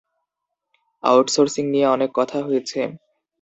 [1.03, 2.79] Outsourcing নিয়ে অনেক কথা হয়েছে।